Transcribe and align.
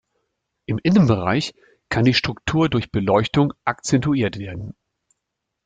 Im 0.65 0.79
Innenbereich 0.81 1.53
kann 1.89 2.05
die 2.05 2.15
Struktur 2.15 2.69
durch 2.69 2.91
Beleuchtung 2.91 3.53
akzentuiert 3.65 4.39
werden. 4.39 4.73